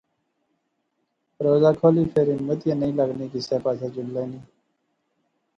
[1.43, 4.39] روزہ کھولی فیر ہمت ای نی لغنی کسے پاسے جلنے نی